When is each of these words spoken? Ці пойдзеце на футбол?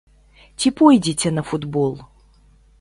Ці 0.63 0.71
пойдзеце 0.79 1.33
на 1.37 1.43
футбол? 1.53 1.93